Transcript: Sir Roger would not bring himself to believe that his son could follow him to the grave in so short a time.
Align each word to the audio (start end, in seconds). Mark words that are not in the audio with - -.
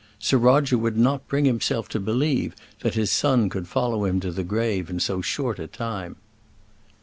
Sir 0.17 0.39
Roger 0.39 0.79
would 0.79 0.97
not 0.97 1.27
bring 1.27 1.45
himself 1.45 1.87
to 1.89 1.99
believe 1.99 2.55
that 2.79 2.95
his 2.95 3.11
son 3.11 3.49
could 3.49 3.67
follow 3.67 4.03
him 4.05 4.19
to 4.21 4.31
the 4.31 4.43
grave 4.43 4.89
in 4.89 4.99
so 4.99 5.21
short 5.21 5.59
a 5.59 5.67
time. 5.67 6.15